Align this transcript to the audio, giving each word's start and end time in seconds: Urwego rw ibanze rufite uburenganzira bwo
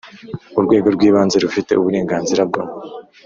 Urwego 0.59 0.87
rw 0.95 1.01
ibanze 1.09 1.35
rufite 1.43 1.71
uburenganzira 1.75 2.41
bwo 2.49 2.61